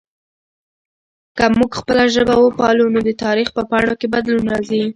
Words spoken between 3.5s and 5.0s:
په پاڼو کې بدلون راځي.